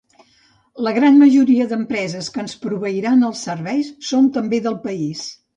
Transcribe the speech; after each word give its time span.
La 0.87 0.93
gran 0.95 1.19
majoria 1.23 1.67
d'empreses 1.73 2.31
que 2.37 2.43
ens 2.45 2.57
proveiran 2.65 3.23
els 3.31 3.45
serveis 3.49 3.93
són 4.11 4.35
també 4.39 4.65
del 4.69 4.83
país. 4.89 5.27